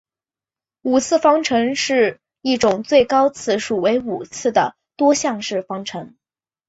[0.81, 6.15] 五次方程是一种最高次数为五次的多项式方程。